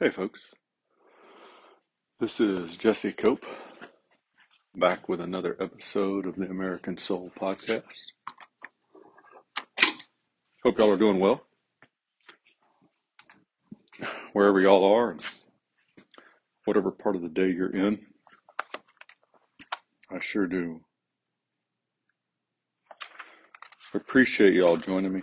Hey, 0.00 0.10
folks. 0.10 0.38
This 2.20 2.38
is 2.38 2.76
Jesse 2.76 3.10
Cope 3.10 3.44
back 4.76 5.08
with 5.08 5.20
another 5.20 5.56
episode 5.60 6.26
of 6.26 6.36
the 6.36 6.46
American 6.46 6.96
Soul 6.96 7.32
Podcast. 7.36 7.82
Hope 10.62 10.78
y'all 10.78 10.92
are 10.92 10.96
doing 10.96 11.18
well 11.18 11.42
wherever 14.34 14.60
y'all 14.60 14.84
are 14.84 15.16
whatever 16.64 16.92
part 16.92 17.16
of 17.16 17.22
the 17.22 17.28
day 17.28 17.50
you're 17.50 17.74
in. 17.74 17.98
I 20.12 20.20
sure 20.20 20.46
do 20.46 20.78
appreciate 23.94 24.54
y'all 24.54 24.76
joining 24.76 25.12
me, 25.12 25.22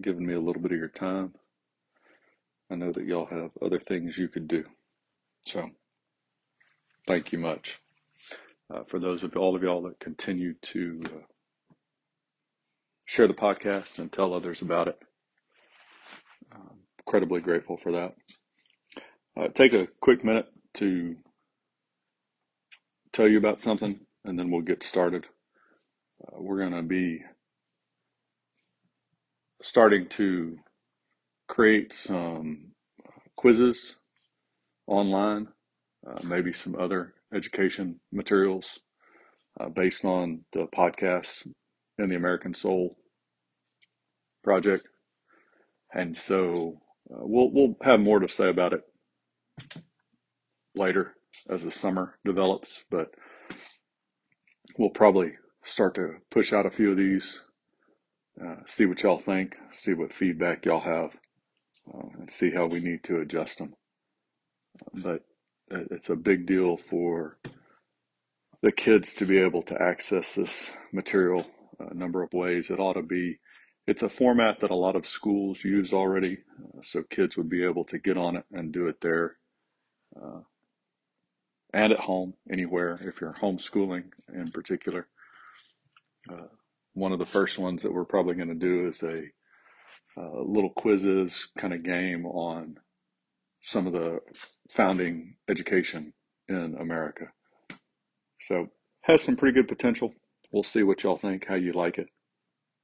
giving 0.00 0.24
me 0.24 0.34
a 0.34 0.40
little 0.40 0.62
bit 0.62 0.70
of 0.70 0.78
your 0.78 0.86
time. 0.86 1.32
I 2.70 2.74
know 2.74 2.92
that 2.92 3.06
y'all 3.06 3.26
have 3.26 3.50
other 3.62 3.78
things 3.78 4.18
you 4.18 4.28
could 4.28 4.48
do. 4.48 4.64
So, 5.44 5.70
thank 7.06 7.32
you 7.32 7.38
much. 7.38 7.80
Uh, 8.72 8.82
for 8.88 8.98
those 8.98 9.22
of 9.22 9.36
all 9.36 9.54
of 9.54 9.62
y'all 9.62 9.82
that 9.82 10.00
continue 10.00 10.54
to 10.60 11.02
uh, 11.06 11.24
share 13.06 13.28
the 13.28 13.34
podcast 13.34 13.98
and 13.98 14.10
tell 14.10 14.34
others 14.34 14.62
about 14.62 14.88
it, 14.88 14.98
I'm 16.52 16.80
incredibly 16.98 17.40
grateful 17.40 17.76
for 17.76 17.92
that. 17.92 18.14
Uh, 19.36 19.48
take 19.48 19.72
a 19.72 19.86
quick 20.00 20.24
minute 20.24 20.46
to 20.74 21.16
tell 23.12 23.28
you 23.28 23.38
about 23.38 23.60
something 23.60 24.00
and 24.24 24.38
then 24.38 24.50
we'll 24.50 24.62
get 24.62 24.82
started. 24.82 25.24
Uh, 26.22 26.40
we're 26.40 26.58
going 26.58 26.72
to 26.72 26.82
be 26.82 27.22
starting 29.62 30.08
to 30.08 30.58
create 31.48 31.92
some 31.92 32.72
quizzes 33.36 33.96
online, 34.86 35.48
uh, 36.08 36.20
maybe 36.24 36.52
some 36.52 36.76
other 36.76 37.14
education 37.34 38.00
materials 38.12 38.78
uh, 39.60 39.68
based 39.68 40.04
on 40.04 40.40
the 40.52 40.66
podcasts 40.68 41.46
in 41.98 42.08
the 42.08 42.16
American 42.16 42.54
Soul 42.54 42.96
Project. 44.44 44.86
And 45.94 46.16
so 46.16 46.80
uh, 47.12 47.20
we'll 47.20 47.50
we'll 47.50 47.76
have 47.82 48.00
more 48.00 48.20
to 48.20 48.28
say 48.28 48.48
about 48.48 48.72
it 48.72 48.82
later 50.74 51.14
as 51.50 51.62
the 51.62 51.70
summer 51.70 52.18
develops, 52.24 52.84
but 52.90 53.08
we'll 54.78 54.90
probably 54.90 55.32
start 55.64 55.94
to 55.94 56.14
push 56.30 56.52
out 56.52 56.66
a 56.66 56.70
few 56.70 56.90
of 56.90 56.96
these, 56.96 57.40
uh, 58.44 58.56
see 58.66 58.86
what 58.86 59.02
y'all 59.02 59.18
think, 59.18 59.56
see 59.72 59.94
what 59.94 60.12
feedback 60.12 60.64
y'all 60.64 60.80
have, 60.80 61.10
uh, 61.92 62.08
and 62.18 62.30
see 62.30 62.50
how 62.50 62.66
we 62.66 62.80
need 62.80 63.02
to 63.04 63.20
adjust 63.20 63.58
them. 63.58 63.74
But 64.94 65.22
it's 65.70 66.10
a 66.10 66.16
big 66.16 66.46
deal 66.46 66.76
for 66.76 67.38
the 68.62 68.72
kids 68.72 69.14
to 69.16 69.26
be 69.26 69.38
able 69.38 69.62
to 69.62 69.80
access 69.80 70.34
this 70.34 70.70
material 70.92 71.46
a 71.78 71.94
number 71.94 72.22
of 72.22 72.32
ways. 72.32 72.70
It 72.70 72.80
ought 72.80 72.94
to 72.94 73.02
be, 73.02 73.38
it's 73.86 74.02
a 74.02 74.08
format 74.08 74.60
that 74.60 74.70
a 74.70 74.76
lot 74.76 74.96
of 74.96 75.06
schools 75.06 75.62
use 75.62 75.92
already, 75.92 76.38
uh, 76.58 76.80
so 76.82 77.02
kids 77.02 77.36
would 77.36 77.50
be 77.50 77.64
able 77.64 77.84
to 77.86 77.98
get 77.98 78.16
on 78.16 78.36
it 78.36 78.44
and 78.52 78.72
do 78.72 78.88
it 78.88 78.96
there 79.00 79.36
uh, 80.20 80.40
and 81.72 81.92
at 81.92 82.00
home, 82.00 82.34
anywhere, 82.50 82.98
if 83.02 83.20
you're 83.20 83.36
homeschooling 83.40 84.04
in 84.32 84.50
particular. 84.50 85.06
Uh, 86.30 86.46
one 86.94 87.12
of 87.12 87.18
the 87.18 87.26
first 87.26 87.58
ones 87.58 87.82
that 87.82 87.92
we're 87.92 88.04
probably 88.04 88.34
going 88.34 88.48
to 88.48 88.54
do 88.54 88.88
is 88.88 89.02
a 89.02 89.24
uh, 90.18 90.42
little 90.42 90.70
quizzes 90.70 91.48
kind 91.58 91.74
of 91.74 91.84
game 91.84 92.26
on 92.26 92.78
some 93.62 93.86
of 93.86 93.92
the 93.92 94.20
founding 94.70 95.36
education 95.48 96.12
in 96.48 96.76
America. 96.80 97.26
So 98.48 98.68
has 99.02 99.22
some 99.22 99.36
pretty 99.36 99.54
good 99.54 99.68
potential. 99.68 100.12
We'll 100.52 100.62
see 100.62 100.82
what 100.82 101.02
y'all 101.02 101.18
think, 101.18 101.46
how 101.46 101.56
you 101.56 101.72
like 101.72 101.98
it, 101.98 102.08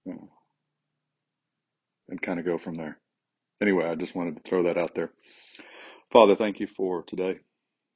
and 0.07 0.29
kind 2.23 2.39
of 2.39 2.45
go 2.45 2.59
from 2.59 2.77
there. 2.77 2.99
Anyway, 3.61 3.87
I 3.87 3.95
just 3.95 4.15
wanted 4.15 4.37
to 4.37 4.49
throw 4.49 4.65
that 4.65 4.79
out 4.79 4.95
there. 4.95 5.11
Father, 6.13 6.37
thank 6.37 6.61
you 6.61 6.67
for 6.67 7.03
today. 7.05 7.39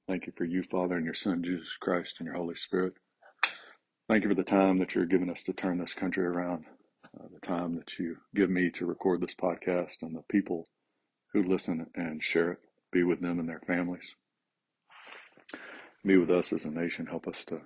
Thank 0.08 0.26
you 0.26 0.32
for 0.36 0.44
you, 0.44 0.62
Father, 0.62 0.96
and 0.96 1.04
your 1.04 1.14
Son, 1.14 1.42
Jesus 1.42 1.76
Christ, 1.80 2.16
and 2.20 2.26
your 2.26 2.36
Holy 2.36 2.54
Spirit. 2.54 2.94
Thank 4.08 4.22
you 4.22 4.28
for 4.28 4.36
the 4.36 4.44
time 4.44 4.78
that 4.78 4.94
you're 4.94 5.06
giving 5.06 5.30
us 5.30 5.42
to 5.44 5.52
turn 5.52 5.78
this 5.78 5.94
country 5.94 6.24
around 6.24 6.64
uh, 7.18 7.26
the 7.32 7.46
time 7.46 7.76
that 7.76 7.98
you 7.98 8.16
give 8.34 8.50
me 8.50 8.70
to 8.70 8.86
record 8.86 9.20
this 9.20 9.34
podcast 9.34 10.02
and 10.02 10.14
the 10.14 10.22
people 10.28 10.66
who 11.32 11.42
listen 11.42 11.86
and 11.94 12.22
share 12.22 12.52
it. 12.52 12.58
Be 12.92 13.02
with 13.02 13.20
them 13.20 13.38
and 13.38 13.48
their 13.48 13.62
families. 13.66 14.14
Be 16.04 16.16
with 16.16 16.30
us 16.30 16.52
as 16.52 16.64
a 16.64 16.70
nation. 16.70 17.06
Help 17.06 17.26
us 17.26 17.44
to 17.46 17.60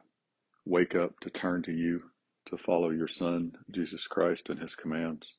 wake 0.65 0.95
up, 0.95 1.19
to 1.21 1.31
turn 1.31 1.63
to 1.65 1.73
you, 1.73 2.03
to 2.47 2.57
follow 2.57 2.91
your 2.91 3.09
Son, 3.09 3.53
Jesus 3.71 4.07
Christ, 4.07 4.51
and 4.51 4.59
his 4.59 4.75
commands. 4.75 5.35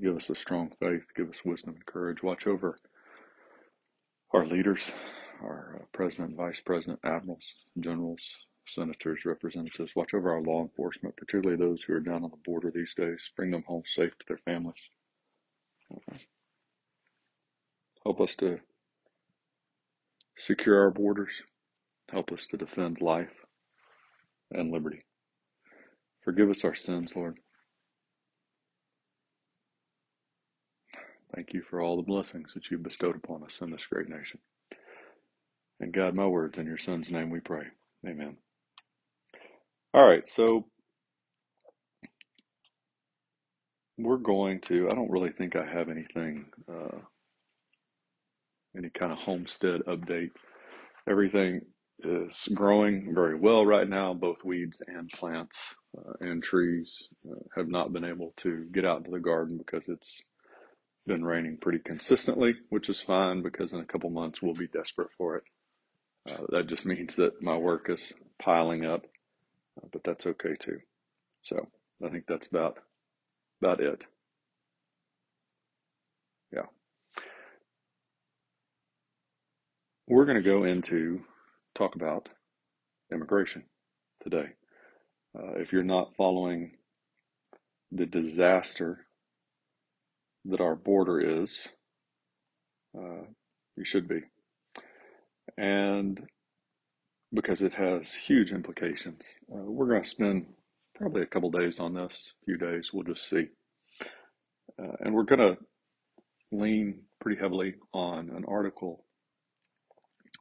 Give 0.00 0.16
us 0.16 0.30
a 0.30 0.34
strong 0.34 0.72
faith. 0.80 1.04
Give 1.14 1.28
us 1.28 1.44
wisdom 1.44 1.74
and 1.74 1.86
courage. 1.86 2.22
Watch 2.22 2.46
over 2.46 2.78
our 4.32 4.46
leaders, 4.46 4.90
our 5.42 5.80
uh, 5.80 5.84
president, 5.92 6.36
vice 6.36 6.60
president, 6.60 7.00
admirals, 7.04 7.44
generals, 7.78 8.22
senators, 8.68 9.24
representatives. 9.24 9.96
Watch 9.96 10.14
over 10.14 10.32
our 10.32 10.42
law 10.42 10.62
enforcement, 10.62 11.16
particularly 11.16 11.56
those 11.56 11.82
who 11.82 11.94
are 11.94 12.00
down 12.00 12.24
on 12.24 12.30
the 12.30 12.36
border 12.44 12.70
these 12.70 12.94
days. 12.94 13.30
Bring 13.36 13.50
them 13.50 13.64
home 13.66 13.82
safe 13.86 14.16
to 14.18 14.26
their 14.28 14.38
families. 14.38 14.80
Okay. 15.92 16.22
Help 18.04 18.20
us 18.20 18.34
to 18.36 18.60
secure 20.36 20.80
our 20.80 20.90
borders. 20.90 21.42
Help 22.10 22.32
us 22.32 22.46
to 22.48 22.56
defend 22.56 23.00
life 23.00 23.32
and 24.52 24.70
liberty. 24.70 25.04
Forgive 26.22 26.50
us 26.50 26.64
our 26.64 26.74
sins, 26.74 27.12
Lord. 27.14 27.38
Thank 31.34 31.52
you 31.52 31.62
for 31.62 31.80
all 31.80 31.96
the 31.96 32.02
blessings 32.02 32.54
that 32.54 32.70
you've 32.70 32.82
bestowed 32.82 33.16
upon 33.16 33.42
us 33.44 33.60
in 33.60 33.70
this 33.70 33.86
great 33.86 34.08
nation. 34.08 34.38
And 35.80 35.92
God, 35.92 36.14
my 36.14 36.26
words 36.26 36.58
in 36.58 36.66
your 36.66 36.78
Son's 36.78 37.10
name 37.10 37.30
we 37.30 37.40
pray. 37.40 37.64
Amen. 38.06 38.36
All 39.96 40.04
right, 40.04 40.28
so 40.28 40.66
we're 43.96 44.18
going 44.18 44.60
to, 44.66 44.90
I 44.90 44.94
don't 44.94 45.10
really 45.10 45.32
think 45.32 45.56
I 45.56 45.64
have 45.64 45.88
anything, 45.88 46.44
uh, 46.70 46.98
any 48.76 48.90
kind 48.90 49.10
of 49.10 49.16
homestead 49.16 49.80
update. 49.88 50.32
Everything 51.08 51.62
is 52.00 52.46
growing 52.52 53.14
very 53.14 53.36
well 53.36 53.64
right 53.64 53.88
now. 53.88 54.12
Both 54.12 54.44
weeds 54.44 54.82
and 54.86 55.08
plants 55.08 55.56
uh, 55.96 56.12
and 56.20 56.42
trees 56.42 57.08
uh, 57.30 57.38
have 57.56 57.68
not 57.68 57.94
been 57.94 58.04
able 58.04 58.34
to 58.40 58.66
get 58.72 58.84
out 58.84 58.98
into 58.98 59.12
the 59.12 59.18
garden 59.18 59.56
because 59.56 59.84
it's 59.88 60.20
been 61.06 61.24
raining 61.24 61.56
pretty 61.56 61.78
consistently, 61.78 62.54
which 62.68 62.90
is 62.90 63.00
fine 63.00 63.42
because 63.42 63.72
in 63.72 63.80
a 63.80 63.86
couple 63.86 64.10
months 64.10 64.42
we'll 64.42 64.52
be 64.52 64.68
desperate 64.68 65.08
for 65.16 65.36
it. 65.36 65.44
Uh, 66.30 66.44
that 66.50 66.66
just 66.66 66.84
means 66.84 67.16
that 67.16 67.40
my 67.40 67.56
work 67.56 67.88
is 67.88 68.12
piling 68.38 68.84
up 68.84 69.06
but 69.92 70.02
that's 70.04 70.26
okay 70.26 70.54
too. 70.58 70.78
So 71.42 71.68
I 72.04 72.08
think 72.08 72.24
that's 72.26 72.46
about 72.46 72.78
about 73.62 73.80
it. 73.80 74.02
Yeah. 76.52 76.66
We're 80.06 80.24
going 80.26 80.42
to 80.42 80.48
go 80.48 80.64
into 80.64 81.22
talk 81.74 81.94
about 81.96 82.28
immigration 83.12 83.64
today. 84.22 84.50
Uh, 85.36 85.54
if 85.56 85.72
you're 85.72 85.82
not 85.82 86.14
following 86.16 86.72
the 87.92 88.06
disaster 88.06 89.06
that 90.44 90.60
our 90.60 90.74
border 90.76 91.20
is, 91.20 91.68
uh, 92.96 93.24
you 93.76 93.84
should 93.84 94.08
be. 94.08 94.22
And 95.56 96.20
because 97.32 97.62
it 97.62 97.74
has 97.74 98.12
huge 98.12 98.52
implications. 98.52 99.26
Uh, 99.52 99.62
we're 99.62 99.88
going 99.88 100.02
to 100.02 100.08
spend 100.08 100.46
probably 100.94 101.22
a 101.22 101.26
couple 101.26 101.50
days 101.50 101.80
on 101.80 101.94
this, 101.94 102.32
a 102.42 102.44
few 102.44 102.56
days. 102.56 102.90
We'll 102.92 103.04
just 103.04 103.28
see. 103.28 103.48
Uh, 104.80 104.92
and 105.00 105.14
we're 105.14 105.24
going 105.24 105.40
to 105.40 105.56
lean 106.52 107.00
pretty 107.20 107.40
heavily 107.40 107.74
on 107.92 108.30
an 108.30 108.44
article 108.46 109.04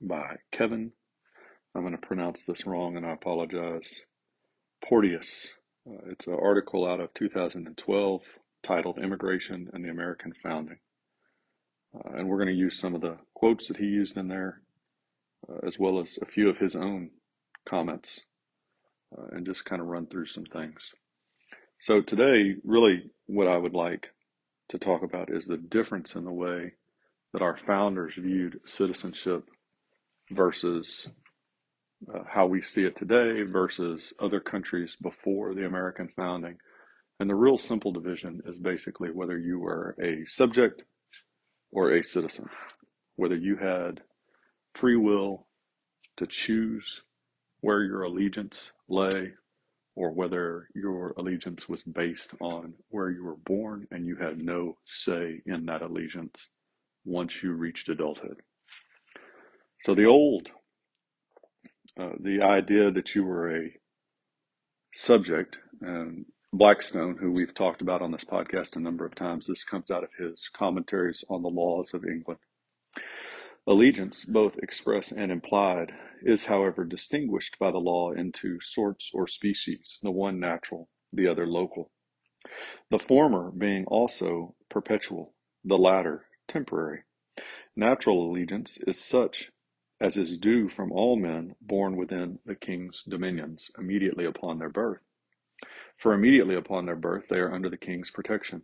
by 0.02 0.36
Kevin. 0.52 0.92
I'm 1.74 1.82
going 1.82 1.94
to 1.96 2.08
pronounce 2.08 2.46
this 2.46 2.66
wrong 2.66 2.98
and 2.98 3.06
I 3.06 3.14
apologize. 3.14 4.02
Portteus. 4.84 5.48
Uh, 5.88 6.12
it's 6.12 6.28
an 6.28 6.38
article 6.42 6.88
out 6.88 7.00
of 7.00 7.14
2012 7.14 8.22
titled 8.64 9.00
Immigration 9.00 9.70
and 9.74 9.84
the 9.84 9.90
American 9.90 10.34
Founding. 10.44 10.78
Uh, 11.96 12.18
and 12.18 12.28
we're 12.28 12.38
going 12.38 12.50
to 12.50 12.54
use 12.54 12.80
some 12.80 12.96
of 12.96 13.02
the 13.02 13.18
quotes 13.34 13.68
that 13.68 13.78
he 13.78 13.86
used 13.86 14.18
in 14.18 14.28
there 14.28 14.62
uh, 15.50 15.66
as 15.66 15.78
well 15.80 16.00
as 16.00 16.18
a 16.22 16.26
few 16.26 16.50
of 16.50 16.58
his 16.58 16.76
own 16.76 17.10
comments, 17.68 18.22
uh, 19.18 19.26
and 19.32 19.46
just 19.46 19.66
kind 19.66 19.82
of 19.82 19.88
run 19.88 20.08
through 20.08 20.28
some 20.28 20.46
things. 20.46 20.92
So, 21.82 22.02
today, 22.02 22.56
really, 22.64 23.12
what 23.28 23.48
I 23.48 23.58
would 23.58 23.74
like 23.74 24.10
to 24.70 24.80
talk 24.80 25.04
about 25.04 25.32
is 25.32 25.46
the 25.46 25.58
difference 25.58 26.16
in 26.16 26.26
the 26.26 26.32
way 26.32 26.74
that 27.34 27.42
our 27.42 27.58
founders 27.58 28.14
viewed 28.18 28.60
citizenship 28.66 29.44
versus 30.32 31.08
uh, 32.14 32.24
how 32.28 32.46
we 32.46 32.62
see 32.62 32.84
it 32.84 32.96
today 32.96 33.42
versus 33.44 34.14
other 34.20 34.40
countries 34.40 34.96
before 35.02 35.54
the 35.54 35.66
American 35.66 36.10
founding. 36.16 36.58
And 37.20 37.30
the 37.30 37.36
real 37.36 37.58
simple 37.58 37.92
division 37.92 38.42
is 38.46 38.58
basically 38.58 39.10
whether 39.12 39.38
you 39.38 39.60
were 39.60 39.96
a 40.02 40.26
subject 40.28 40.84
or 41.72 41.92
a 41.92 42.04
citizen, 42.04 42.50
whether 43.16 43.36
you 43.36 43.56
had 43.58 44.02
free 44.76 44.96
will 44.98 45.48
to 46.18 46.28
choose 46.28 47.02
where 47.62 47.84
your 47.84 48.04
allegiance 48.04 48.72
lay 48.88 49.32
or 49.96 50.12
whether 50.12 50.68
your 50.76 51.14
allegiance 51.18 51.70
was 51.70 51.82
based 51.84 52.32
on 52.42 52.74
where 52.90 53.10
you 53.10 53.24
were 53.24 53.38
born 53.38 53.88
and 53.92 54.06
you 54.06 54.16
had 54.16 54.38
no 54.38 54.78
say 54.86 55.42
in 55.46 55.66
that 55.66 55.82
allegiance 55.82 56.50
once 57.06 57.42
you 57.42 57.54
reached 57.54 57.90
adulthood. 57.90 58.42
So 59.82 59.96
the 59.96 60.06
old, 60.06 60.50
uh, 62.00 62.14
the 62.20 62.42
idea 62.42 62.92
that 62.92 63.16
you 63.16 63.24
were 63.24 63.56
a 63.56 63.72
subject, 64.94 65.58
and 65.82 66.26
Blackstone, 66.52 67.16
who 67.18 67.32
we've 67.32 67.54
talked 67.54 67.82
about 67.82 68.02
on 68.02 68.12
this 68.12 68.24
podcast 68.24 68.76
a 68.76 68.80
number 68.80 69.06
of 69.06 69.16
times, 69.16 69.46
this 69.48 69.64
comes 69.64 69.92
out 69.92 70.04
of 70.04 70.10
his 70.18 70.50
commentaries 70.56 71.24
on 71.30 71.42
the 71.42 71.50
laws 71.50 71.94
of 71.94 72.06
England. 72.06 72.40
Allegiance, 73.68 74.26
both 74.26 74.60
express 74.60 75.12
and 75.12 75.32
implied, 75.32 75.92
is 76.22 76.46
however 76.46 76.86
distinguished 76.86 77.58
by 77.58 77.72
the 77.72 77.80
law 77.80 78.12
into 78.12 78.60
sorts 78.62 79.10
or 79.12 79.26
species, 79.26 80.00
the 80.04 80.12
one 80.12 80.40
natural, 80.40 80.88
the 81.12 81.28
other 81.28 81.48
local. 81.48 81.92
The 82.92 83.00
former 83.00 83.50
being 83.50 83.86
also 83.86 84.56
perpetual, 84.70 85.34
the 85.64 85.80
latter 85.80 86.28
temporary. 86.48 87.06
Natural 87.76 88.30
allegiance 88.30 88.78
is 88.86 89.04
such 89.04 89.52
as 90.00 90.16
is 90.16 90.38
due 90.38 90.70
from 90.70 90.92
all 90.92 91.16
men 91.16 91.56
born 91.60 91.96
within 91.96 92.38
the 92.46 92.56
king's 92.56 93.02
dominions 93.02 93.72
immediately 93.80 94.26
upon 94.26 94.60
their 94.60 94.70
birth. 94.70 95.02
For 95.98 96.14
immediately 96.14 96.54
upon 96.54 96.86
their 96.86 96.96
birth 96.96 97.30
they 97.30 97.40
are 97.40 97.52
under 97.52 97.72
the 97.72 97.78
king's 97.78 98.12
protection, 98.12 98.64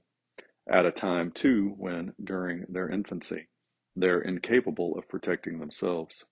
at 0.69 0.85
a 0.85 0.91
time 0.91 1.31
too 1.31 1.73
when, 1.77 2.13
during 2.23 2.65
their 2.69 2.87
infancy, 2.87 3.47
they're 3.95 4.21
incapable 4.21 4.97
of 4.97 5.07
protecting 5.07 5.59
themselves. 5.59 6.25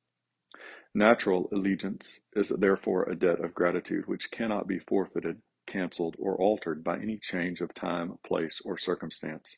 Natural 0.94 1.50
allegiance 1.52 2.22
is 2.34 2.50
therefore 2.50 3.04
a 3.04 3.16
debt 3.16 3.40
of 3.40 3.54
gratitude 3.54 4.08
which 4.08 4.32
cannot 4.32 4.68
be 4.68 4.80
forfeited, 4.80 5.42
cancelled, 5.68 6.16
or 6.18 6.36
altered 6.36 6.84
by 6.84 6.98
any 6.98 7.18
change 7.18 7.62
of 7.62 7.74
time, 7.74 8.18
place, 8.26 8.60
or 8.66 8.78
circumstance, 8.78 9.58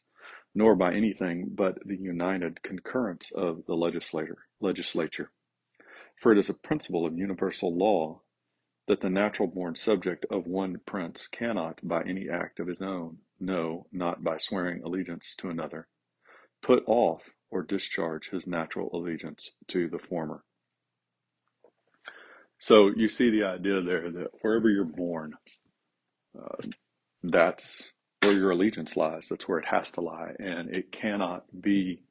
nor 0.53 0.75
by 0.75 0.93
anything 0.93 1.49
but 1.55 1.77
the 1.85 1.95
united 1.95 2.61
concurrence 2.61 3.31
of 3.31 3.65
the 3.65 3.75
legislator, 3.75 4.39
legislature. 4.59 5.31
For 6.21 6.31
it 6.31 6.37
is 6.37 6.49
a 6.49 6.53
principle 6.53 7.05
of 7.05 7.17
universal 7.17 7.75
law 7.75 8.21
that 8.87 8.99
the 8.99 9.09
natural 9.09 9.47
born 9.47 9.75
subject 9.75 10.25
of 10.29 10.47
one 10.47 10.81
prince 10.85 11.27
cannot, 11.27 11.79
by 11.87 12.03
any 12.03 12.27
act 12.29 12.59
of 12.59 12.67
his 12.67 12.81
own, 12.81 13.19
no, 13.39 13.87
not 13.91 14.23
by 14.23 14.37
swearing 14.37 14.83
allegiance 14.83 15.33
to 15.35 15.49
another, 15.49 15.87
put 16.61 16.83
off 16.87 17.29
or 17.51 17.63
discharge 17.63 18.29
his 18.29 18.47
natural 18.47 18.89
allegiance 18.93 19.51
to 19.67 19.87
the 19.89 19.99
former. 19.99 20.43
So 22.59 22.91
you 22.95 23.09
see 23.09 23.29
the 23.29 23.43
idea 23.43 23.81
there 23.81 24.09
that 24.11 24.29
wherever 24.41 24.69
you're 24.69 24.85
born, 24.85 25.33
uh, 26.37 26.63
that's 27.23 27.91
where 28.21 28.33
your 28.33 28.51
allegiance 28.51 28.95
lies. 28.95 29.27
That's 29.29 29.47
where 29.47 29.57
it 29.57 29.65
has 29.65 29.91
to 29.91 30.01
lie. 30.01 30.33
And 30.39 30.73
it 30.73 30.91
cannot 30.91 31.43
be 31.59 32.03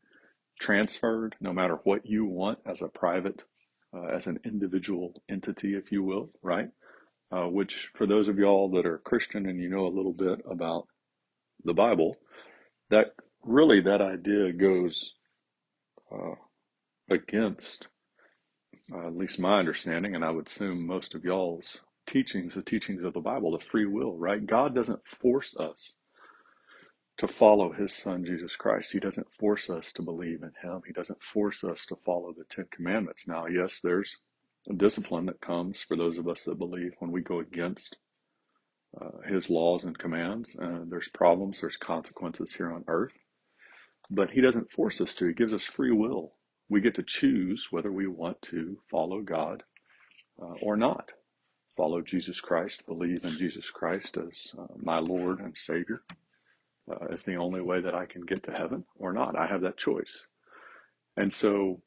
transferred 0.61 1.37
no 1.41 1.53
matter 1.53 1.77
what 1.85 2.05
you 2.05 2.25
want 2.25 2.59
as 2.67 2.83
a 2.83 2.89
private, 2.89 3.43
uh, 3.95 4.07
as 4.07 4.27
an 4.27 4.41
individual 4.45 5.23
entity, 5.29 5.75
if 5.75 5.91
you 5.93 6.03
will, 6.03 6.31
right? 6.43 6.69
Uh, 7.33 7.47
which, 7.47 7.89
for 7.95 8.07
those 8.07 8.27
of 8.29 8.39
y'all 8.39 8.69
that 8.71 8.87
are 8.87 8.99
Christian 8.99 9.47
and 9.47 9.61
you 9.61 9.69
know 9.69 9.87
a 9.87 9.97
little 9.97 10.13
bit 10.13 10.41
about 10.51 10.89
the 11.65 11.75
Bible, 11.75 12.17
that 12.91 13.15
really 13.45 13.81
that 13.81 14.01
idea 14.01 14.53
goes 14.53 15.15
uh, 16.13 16.35
against, 17.11 17.89
uh, 18.93 19.07
at 19.07 19.17
least 19.17 19.39
my 19.39 19.59
understanding, 19.59 20.15
and 20.15 20.25
I 20.25 20.31
would 20.31 20.49
assume 20.49 20.87
most 20.87 21.15
of 21.15 21.25
y'all's 21.25 21.79
teachings, 22.07 22.55
the 22.55 22.63
teachings 22.63 23.05
of 23.05 23.15
the 23.15 23.21
Bible, 23.21 23.53
the 23.53 23.65
free 23.65 23.87
will, 23.87 24.17
right? 24.17 24.45
God 24.45 24.75
doesn't 24.75 25.01
force 25.21 25.57
us 25.57 25.95
to 27.19 27.29
follow 27.29 27.73
his 27.73 27.93
son 27.93 28.25
Jesus 28.25 28.57
Christ. 28.57 28.93
He 28.93 29.01
doesn't 29.01 29.33
force 29.39 29.71
us 29.71 29.93
to 29.93 30.03
believe 30.03 30.43
in 30.43 30.53
him. 30.63 30.81
He 30.87 30.93
doesn't 30.93 31.23
force 31.23 31.65
us 31.65 31.85
to 31.87 31.97
follow 31.97 32.33
the 32.37 32.45
Ten 32.51 32.67
Commandments. 32.73 33.29
Now, 33.29 33.47
yes, 33.47 33.81
there's 33.83 34.17
a 34.71 34.75
discipline 34.75 35.27
that 35.27 35.41
comes 35.41 35.83
for 35.83 35.97
those 35.97 36.19
of 36.19 36.29
us 36.29 36.45
that 36.45 36.59
believe 36.59 36.93
when 36.99 37.13
we 37.13 37.21
go 37.21 37.41
against 37.41 37.97
uh, 39.01 39.21
his 39.29 39.51
laws 39.51 39.85
and 39.85 39.99
commands. 39.99 40.57
Uh, 40.61 40.81
there's 40.89 41.09
problems, 41.09 41.61
there's 41.61 41.77
consequences 41.77 42.55
here 42.55 42.73
on 42.73 42.85
earth. 42.89 43.13
But 44.11 44.31
he 44.31 44.41
doesn't 44.41 44.73
force 44.73 45.01
us 45.01 45.15
to. 45.17 45.29
He 45.29 45.35
gives 45.35 45.53
us 45.53 45.65
free 45.65 45.93
will. 45.93 46.35
We 46.69 46.81
get 46.81 46.97
to 46.97 47.03
choose 47.05 47.69
whether 47.71 47.93
we 47.93 48.07
want 48.09 48.43
to 48.43 48.79
follow 48.91 49.23
God 49.23 49.63
uh, 50.43 50.55
or 50.63 50.77
not. 50.77 51.13
Follow 51.77 52.03
Jesus 52.03 52.41
Christ, 52.41 52.85
believe 52.87 53.25
in 53.25 53.33
Jesus 53.33 53.71
Christ 53.71 54.17
as 54.19 54.55
uh, 54.59 54.67
my 54.77 54.99
Lord 54.99 55.41
and 55.41 55.57
Savior, 55.57 56.03
uh, 56.91 57.07
as 57.13 57.23
the 57.25 57.37
only 57.37 57.63
way 57.63 57.81
that 57.81 57.95
I 57.95 58.07
can 58.07 58.23
get 58.23 58.43
to 58.45 58.53
heaven 58.53 58.85
or 58.97 59.13
not. 59.13 59.37
I 59.37 59.47
have 59.47 59.63
that 59.63 59.79
choice. 59.79 60.27
And 61.17 61.33
so, 61.33 61.83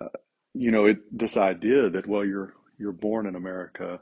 uh, 0.00 0.08
you 0.54 0.70
know, 0.72 0.86
it, 0.86 0.98
this 1.12 1.36
idea 1.36 1.90
that, 1.90 2.06
well, 2.06 2.24
you're, 2.24 2.54
you're 2.78 2.92
born 2.92 3.26
in 3.26 3.36
America, 3.36 4.00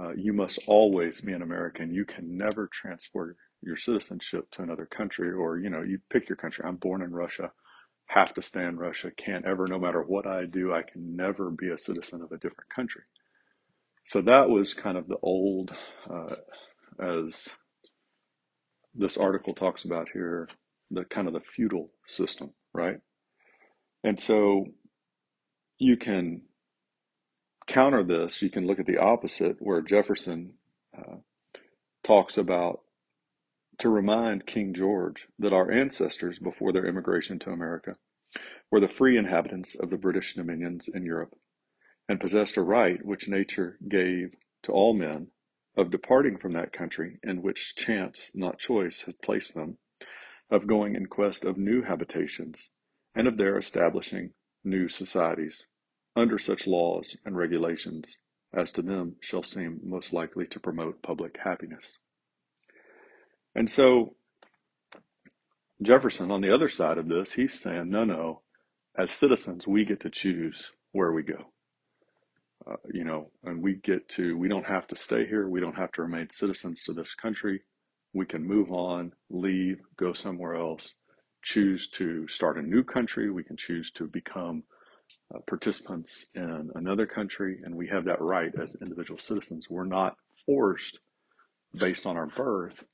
uh, 0.00 0.12
you 0.16 0.32
must 0.32 0.58
always 0.66 1.20
be 1.20 1.32
an 1.32 1.42
American. 1.42 1.94
You 1.94 2.04
can 2.04 2.36
never 2.36 2.68
transfer 2.72 3.36
your 3.66 3.76
citizenship 3.76 4.50
to 4.52 4.62
another 4.62 4.86
country, 4.86 5.30
or 5.32 5.58
you 5.58 5.68
know, 5.68 5.82
you 5.82 5.98
pick 6.10 6.28
your 6.28 6.36
country. 6.36 6.64
I'm 6.66 6.76
born 6.76 7.02
in 7.02 7.12
Russia, 7.12 7.50
have 8.06 8.32
to 8.34 8.42
stay 8.42 8.64
in 8.64 8.76
Russia, 8.76 9.10
can't 9.16 9.44
ever, 9.44 9.66
no 9.66 9.78
matter 9.78 10.02
what 10.02 10.26
I 10.26 10.46
do, 10.46 10.72
I 10.72 10.82
can 10.82 11.16
never 11.16 11.50
be 11.50 11.70
a 11.70 11.78
citizen 11.78 12.22
of 12.22 12.32
a 12.32 12.38
different 12.38 12.70
country. 12.74 13.02
So 14.06 14.22
that 14.22 14.48
was 14.48 14.74
kind 14.74 14.96
of 14.96 15.08
the 15.08 15.18
old, 15.22 15.72
uh, 16.08 16.36
as 17.00 17.48
this 18.94 19.16
article 19.16 19.54
talks 19.54 19.84
about 19.84 20.08
here, 20.12 20.48
the 20.90 21.04
kind 21.04 21.26
of 21.26 21.34
the 21.34 21.40
feudal 21.40 21.90
system, 22.06 22.52
right? 22.72 22.98
And 24.04 24.18
so 24.18 24.66
you 25.78 25.96
can 25.96 26.42
counter 27.66 28.04
this, 28.04 28.40
you 28.40 28.50
can 28.50 28.66
look 28.66 28.78
at 28.78 28.86
the 28.86 28.98
opposite, 28.98 29.56
where 29.58 29.82
Jefferson 29.82 30.52
uh, 30.96 31.16
talks 32.04 32.38
about 32.38 32.80
to 33.78 33.88
remind 33.90 34.46
King 34.46 34.72
George 34.72 35.28
that 35.38 35.52
our 35.52 35.70
ancestors, 35.70 36.38
before 36.38 36.72
their 36.72 36.86
immigration 36.86 37.38
to 37.40 37.50
America, 37.50 37.96
were 38.70 38.80
the 38.80 38.88
free 38.88 39.16
inhabitants 39.16 39.74
of 39.74 39.90
the 39.90 39.98
British 39.98 40.34
dominions 40.34 40.88
in 40.88 41.04
Europe, 41.04 41.36
and 42.08 42.20
possessed 42.20 42.56
a 42.56 42.62
right 42.62 43.04
which 43.04 43.28
nature 43.28 43.78
gave 43.88 44.34
to 44.62 44.72
all 44.72 44.94
men 44.94 45.30
of 45.76 45.90
departing 45.90 46.38
from 46.38 46.52
that 46.52 46.72
country 46.72 47.18
in 47.22 47.42
which 47.42 47.74
chance, 47.76 48.30
not 48.34 48.58
choice, 48.58 49.02
had 49.02 49.20
placed 49.20 49.54
them, 49.54 49.76
of 50.50 50.66
going 50.66 50.94
in 50.94 51.06
quest 51.06 51.44
of 51.44 51.58
new 51.58 51.82
habitations, 51.82 52.70
and 53.14 53.28
of 53.28 53.36
there 53.36 53.58
establishing 53.58 54.32
new 54.64 54.88
societies, 54.88 55.66
under 56.14 56.38
such 56.38 56.66
laws 56.66 57.16
and 57.24 57.36
regulations 57.36 58.18
as 58.52 58.72
to 58.72 58.80
them 58.80 59.16
shall 59.20 59.42
seem 59.42 59.80
most 59.82 60.12
likely 60.12 60.46
to 60.46 60.58
promote 60.58 61.02
public 61.02 61.36
happiness. 61.38 61.98
And 63.56 63.68
so 63.70 64.14
Jefferson, 65.80 66.30
on 66.30 66.42
the 66.42 66.52
other 66.52 66.68
side 66.68 66.98
of 66.98 67.08
this, 67.08 67.32
he's 67.32 67.58
saying, 67.58 67.88
no, 67.88 68.04
no, 68.04 68.42
as 68.98 69.10
citizens, 69.10 69.66
we 69.66 69.86
get 69.86 70.00
to 70.00 70.10
choose 70.10 70.70
where 70.92 71.12
we 71.12 71.22
go. 71.22 71.42
Uh, 72.70 72.76
you 72.92 73.04
know, 73.04 73.30
and 73.44 73.62
we 73.62 73.76
get 73.76 74.06
to, 74.10 74.36
we 74.36 74.48
don't 74.48 74.66
have 74.66 74.86
to 74.88 74.96
stay 74.96 75.26
here. 75.26 75.48
We 75.48 75.60
don't 75.60 75.76
have 75.76 75.90
to 75.92 76.02
remain 76.02 76.28
citizens 76.28 76.82
to 76.84 76.92
this 76.92 77.14
country. 77.14 77.62
We 78.12 78.26
can 78.26 78.46
move 78.46 78.70
on, 78.72 79.12
leave, 79.30 79.80
go 79.96 80.12
somewhere 80.12 80.56
else, 80.56 80.92
choose 81.42 81.88
to 81.90 82.28
start 82.28 82.58
a 82.58 82.62
new 82.62 82.84
country. 82.84 83.30
We 83.30 83.44
can 83.44 83.56
choose 83.56 83.90
to 83.92 84.06
become 84.06 84.64
uh, 85.34 85.38
participants 85.46 86.26
in 86.34 86.70
another 86.74 87.06
country, 87.06 87.60
and 87.64 87.74
we 87.74 87.88
have 87.88 88.04
that 88.04 88.20
right 88.20 88.52
as 88.60 88.76
individual 88.82 89.18
citizens. 89.18 89.70
We're 89.70 89.84
not 89.84 90.16
forced 90.44 91.00
based 91.74 92.04
on 92.04 92.18
our 92.18 92.26
birth 92.26 92.84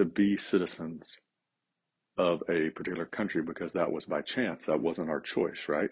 to 0.00 0.06
be 0.06 0.38
citizens 0.38 1.18
of 2.16 2.42
a 2.48 2.70
particular 2.70 3.04
country 3.04 3.42
because 3.42 3.74
that 3.74 3.92
was 3.92 4.06
by 4.06 4.22
chance. 4.22 4.64
That 4.64 4.80
wasn't 4.80 5.10
our 5.10 5.20
choice, 5.20 5.66
right? 5.68 5.90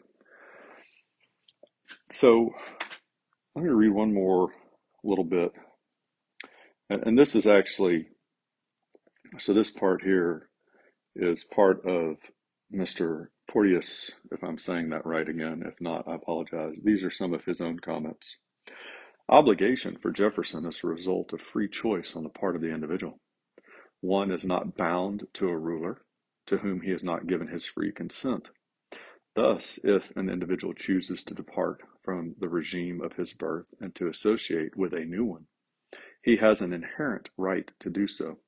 So 2.10 2.48
let 3.54 3.64
me 3.66 3.70
read 3.70 3.92
one 3.92 4.14
more 4.14 4.48
little 5.04 5.24
bit. 5.24 5.52
And, 6.88 7.06
and 7.06 7.18
this 7.18 7.34
is 7.34 7.46
actually, 7.46 8.08
so 9.38 9.52
this 9.52 9.70
part 9.70 10.02
here 10.02 10.48
is 11.14 11.44
part 11.44 11.86
of 11.86 12.16
Mr. 12.74 13.26
Portteus, 13.46 14.10
if 14.32 14.42
I'm 14.42 14.56
saying 14.56 14.88
that 14.88 15.04
right 15.04 15.28
again. 15.28 15.62
If 15.66 15.74
not, 15.82 16.08
I 16.08 16.14
apologize. 16.14 16.76
These 16.82 17.04
are 17.04 17.10
some 17.10 17.34
of 17.34 17.44
his 17.44 17.60
own 17.60 17.78
comments. 17.78 18.36
Obligation 19.28 19.98
for 19.98 20.10
Jefferson 20.10 20.64
is 20.64 20.80
a 20.82 20.86
result 20.86 21.34
of 21.34 21.42
free 21.42 21.68
choice 21.68 22.16
on 22.16 22.22
the 22.22 22.30
part 22.30 22.56
of 22.56 22.62
the 22.62 22.72
individual. 22.72 23.20
One 24.00 24.30
is 24.30 24.44
not 24.44 24.76
bound 24.76 25.26
to 25.34 25.48
a 25.48 25.58
ruler 25.58 26.04
to 26.46 26.58
whom 26.58 26.82
he 26.82 26.90
has 26.90 27.02
not 27.02 27.26
given 27.26 27.48
his 27.48 27.66
free 27.66 27.90
consent. 27.90 28.48
Thus, 29.34 29.78
if 29.82 30.16
an 30.16 30.28
individual 30.28 30.72
chooses 30.72 31.24
to 31.24 31.34
depart 31.34 31.82
from 32.02 32.36
the 32.38 32.48
regime 32.48 33.00
of 33.00 33.14
his 33.14 33.32
birth 33.32 33.74
and 33.80 33.94
to 33.96 34.06
associate 34.06 34.76
with 34.76 34.94
a 34.94 35.04
new 35.04 35.24
one, 35.24 35.48
he 36.22 36.36
has 36.36 36.60
an 36.60 36.72
inherent 36.72 37.30
right 37.36 37.70
to 37.80 37.90
do 37.90 38.06
so. 38.06 38.38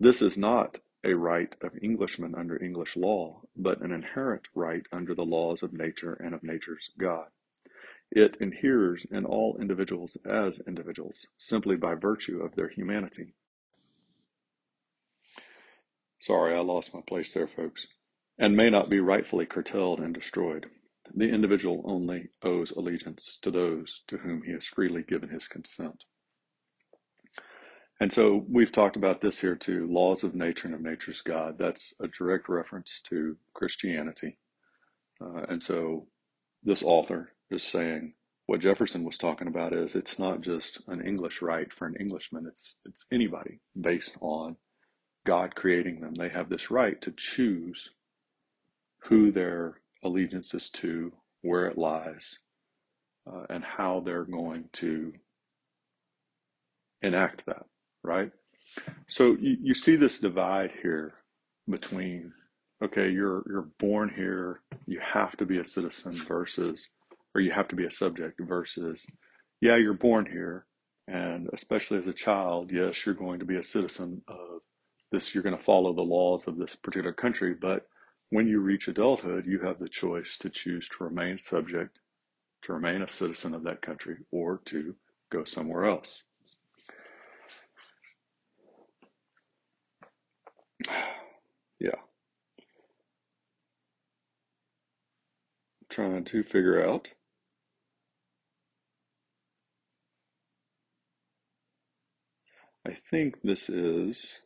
This 0.00 0.22
is 0.22 0.38
not 0.38 0.80
a 1.04 1.14
right 1.14 1.54
of 1.60 1.76
Englishmen 1.82 2.34
under 2.34 2.62
English 2.62 2.96
law, 2.96 3.42
but 3.54 3.82
an 3.82 3.92
inherent 3.92 4.48
right 4.54 4.86
under 4.90 5.14
the 5.14 5.24
laws 5.24 5.62
of 5.62 5.72
nature 5.72 6.14
and 6.14 6.34
of 6.34 6.42
nature's 6.42 6.90
God. 6.96 7.30
It 8.10 8.36
inheres 8.40 9.04
in 9.04 9.26
all 9.26 9.58
individuals 9.60 10.16
as 10.24 10.60
individuals, 10.66 11.26
simply 11.36 11.76
by 11.76 11.94
virtue 11.94 12.40
of 12.40 12.54
their 12.54 12.68
humanity. 12.68 13.34
Sorry, 16.22 16.54
I 16.54 16.60
lost 16.60 16.94
my 16.94 17.02
place 17.06 17.34
there, 17.34 17.48
folks 17.48 17.86
and 18.38 18.56
may 18.56 18.70
not 18.70 18.90
be 18.90 19.00
rightfully 19.00 19.46
curtailed 19.46 20.00
and 20.00 20.14
destroyed. 20.14 20.66
The 21.14 21.28
individual 21.28 21.82
only 21.86 22.28
owes 22.42 22.70
allegiance 22.72 23.38
to 23.42 23.50
those 23.50 24.02
to 24.08 24.16
whom 24.18 24.42
he 24.42 24.52
has 24.52 24.64
freely 24.64 25.02
given 25.02 25.28
his 25.28 25.48
consent. 25.48 26.04
And 28.00 28.12
so 28.12 28.44
we've 28.48 28.72
talked 28.72 28.96
about 28.96 29.20
this 29.20 29.40
here 29.40 29.54
too 29.54 29.86
laws 29.86 30.24
of 30.24 30.34
nature 30.34 30.66
and 30.66 30.74
of 30.74 30.80
nature's 30.80 31.22
God. 31.22 31.56
That's 31.58 31.94
a 32.00 32.08
direct 32.08 32.48
reference 32.48 33.00
to 33.10 33.36
Christianity. 33.54 34.38
Uh, 35.20 35.42
and 35.48 35.62
so 35.62 36.08
this 36.64 36.82
author 36.82 37.32
is 37.50 37.62
saying 37.62 38.14
what 38.46 38.60
Jefferson 38.60 39.04
was 39.04 39.16
talking 39.16 39.46
about 39.46 39.72
is 39.72 39.94
it's 39.94 40.18
not 40.18 40.40
just 40.40 40.80
an 40.88 41.06
English 41.06 41.42
right 41.42 41.72
for 41.72 41.86
an 41.86 41.94
Englishman, 42.00 42.46
it's, 42.48 42.76
it's 42.84 43.04
anybody 43.12 43.60
based 43.80 44.16
on 44.20 44.56
God 45.24 45.54
creating 45.54 46.00
them. 46.00 46.14
They 46.14 46.28
have 46.30 46.48
this 46.48 46.70
right 46.70 47.00
to 47.02 47.12
choose 47.16 47.90
who 49.04 49.32
their 49.32 49.80
allegiance 50.04 50.54
is 50.54 50.70
to, 50.70 51.12
where 51.42 51.66
it 51.66 51.78
lies, 51.78 52.38
uh, 53.30 53.44
and 53.50 53.64
how 53.64 54.00
they're 54.00 54.24
going 54.24 54.68
to 54.74 55.12
enact 57.02 57.46
that, 57.46 57.64
right? 58.02 58.30
So 59.08 59.36
you, 59.40 59.56
you 59.62 59.74
see 59.74 59.96
this 59.96 60.18
divide 60.18 60.72
here 60.82 61.14
between, 61.68 62.32
okay, 62.82 63.10
you're 63.10 63.42
you're 63.48 63.68
born 63.78 64.12
here, 64.14 64.60
you 64.86 65.00
have 65.00 65.36
to 65.38 65.46
be 65.46 65.58
a 65.58 65.64
citizen 65.64 66.12
versus, 66.12 66.88
or 67.34 67.40
you 67.40 67.52
have 67.52 67.68
to 67.68 67.76
be 67.76 67.86
a 67.86 67.90
subject 67.90 68.40
versus, 68.40 69.06
yeah, 69.60 69.76
you're 69.76 69.94
born 69.94 70.26
here, 70.26 70.66
and 71.08 71.48
especially 71.52 71.98
as 71.98 72.06
a 72.06 72.12
child, 72.12 72.70
yes, 72.72 73.04
you're 73.04 73.14
going 73.14 73.40
to 73.40 73.44
be 73.46 73.56
a 73.56 73.62
citizen 73.62 74.22
of 74.28 74.60
this, 75.12 75.34
you're 75.34 75.44
going 75.44 75.56
to 75.56 75.62
follow 75.62 75.92
the 75.92 76.02
laws 76.02 76.48
of 76.48 76.56
this 76.58 76.74
particular 76.74 77.12
country, 77.12 77.54
but 77.54 77.86
when 78.30 78.48
you 78.48 78.60
reach 78.60 78.88
adulthood, 78.88 79.46
you 79.46 79.60
have 79.60 79.78
the 79.78 79.88
choice 79.88 80.36
to 80.38 80.50
choose 80.50 80.88
to 80.88 81.04
remain 81.04 81.38
subject, 81.38 82.00
to 82.62 82.72
remain 82.72 83.02
a 83.02 83.08
citizen 83.08 83.54
of 83.54 83.62
that 83.64 83.82
country, 83.82 84.16
or 84.30 84.60
to 84.64 84.96
go 85.30 85.44
somewhere 85.44 85.84
else. 85.84 86.24
Yeah. 91.80 91.96
Trying 95.88 96.24
to 96.26 96.44
figure 96.44 96.88
out. 96.88 97.08
I 102.86 102.96
think 103.10 103.42
this 103.42 103.68
is, 103.68 104.38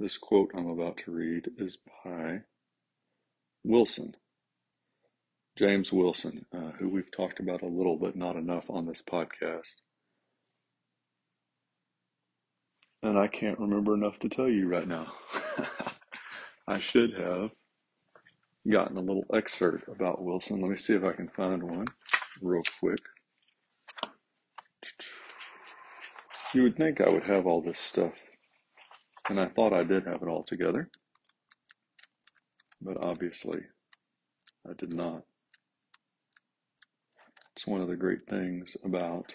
this 0.00 0.16
quote 0.16 0.50
I'm 0.54 0.66
about 0.66 0.96
to 1.04 1.10
read 1.10 1.50
is 1.58 1.76
by 2.04 2.40
Wilson, 3.62 4.16
James 5.58 5.92
Wilson, 5.92 6.46
uh, 6.54 6.70
who 6.78 6.88
we've 6.88 7.10
talked 7.10 7.38
about 7.38 7.62
a 7.62 7.66
little 7.66 7.96
but 7.96 8.16
not 8.16 8.36
enough 8.36 8.70
on 8.70 8.86
this 8.86 9.02
podcast. 9.02 9.76
And 13.02 13.18
I 13.18 13.26
can't 13.26 13.58
remember 13.58 13.94
enough 13.94 14.18
to 14.20 14.30
tell 14.30 14.48
you 14.48 14.66
right 14.68 14.88
now. 14.88 15.12
I 16.66 16.78
should 16.78 17.12
have 17.14 17.50
gotten 18.70 18.96
a 18.96 19.02
little 19.02 19.26
excerpt 19.34 19.86
about 19.88 20.24
Wilson. 20.24 20.62
Let 20.62 20.70
me 20.70 20.76
see 20.76 20.94
if 20.94 21.04
I 21.04 21.12
can 21.12 21.28
find 21.28 21.62
one 21.62 21.86
real 22.40 22.62
quick. 22.78 23.00
You 26.54 26.62
would 26.64 26.76
think 26.76 27.00
I 27.00 27.08
would 27.10 27.24
have 27.24 27.46
all 27.46 27.60
this 27.60 27.78
stuff, 27.78 28.14
and 29.30 29.40
I 29.40 29.46
thought 29.46 29.72
I 29.72 29.84
did 29.84 30.06
have 30.06 30.22
it 30.22 30.28
all 30.28 30.44
together 30.44 30.88
but 32.82 32.96
obviously 33.02 33.60
I 34.68 34.72
did 34.74 34.94
not. 34.94 35.22
It's 37.56 37.66
one 37.66 37.80
of 37.80 37.88
the 37.88 37.96
great 37.96 38.26
things 38.28 38.76
about 38.84 39.32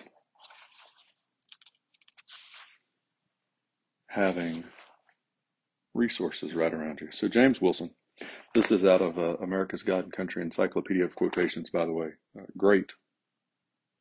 having 4.08 4.64
resources 5.94 6.56
right 6.56 6.74
around 6.74 7.02
you. 7.02 7.10
So, 7.12 7.28
James 7.28 7.62
Wilson, 7.62 7.92
this 8.54 8.72
is 8.72 8.86
out 8.86 9.02
of 9.02 9.20
uh, 9.20 9.36
America's 9.42 9.84
God 9.84 10.06
and 10.06 10.14
Country 10.14 10.42
Encyclopedia 10.42 11.04
of 11.04 11.16
Quotations, 11.16 11.70
by 11.70 11.86
the 11.86 11.92
way. 11.92 12.10
Uh, 12.40 12.44
great 12.58 12.92